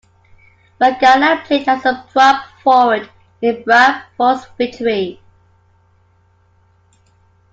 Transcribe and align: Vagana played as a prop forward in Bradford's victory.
Vagana 0.81 1.45
played 1.45 1.69
as 1.69 1.85
a 1.85 2.07
prop 2.11 2.43
forward 2.63 3.07
in 3.39 3.61
Bradford's 3.61 4.47
victory. 4.57 5.21